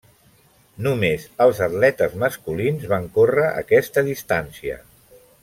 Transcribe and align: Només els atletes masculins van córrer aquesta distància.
Només 0.85 1.27
els 1.45 1.61
atletes 1.65 2.15
masculins 2.23 2.89
van 2.95 3.05
córrer 3.19 3.45
aquesta 3.61 4.05
distància. 4.09 4.81